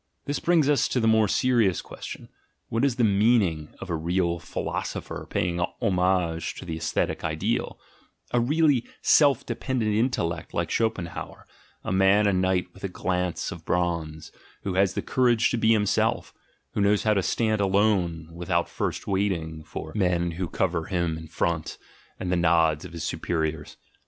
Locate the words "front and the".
21.27-22.35